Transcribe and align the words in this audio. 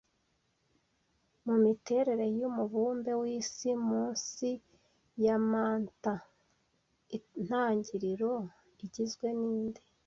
Mu 1.45 1.55
miterere 1.63 2.25
yumubumbe 2.39 3.11
wisi, 3.21 3.69
munsi 3.87 4.49
ya 5.25 5.35
mantant, 5.49 6.23
intangiriro 7.15 8.31
igizwe 8.85 9.27
ninde 9.39 9.81